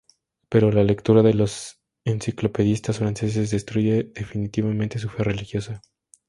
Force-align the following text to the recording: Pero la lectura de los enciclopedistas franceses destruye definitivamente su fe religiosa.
Pero 0.49 0.71
la 0.71 0.83
lectura 0.83 1.21
de 1.21 1.35
los 1.35 1.79
enciclopedistas 2.05 2.97
franceses 2.97 3.51
destruye 3.51 4.05
definitivamente 4.15 4.97
su 4.97 5.09
fe 5.09 5.23
religiosa. 5.23 5.79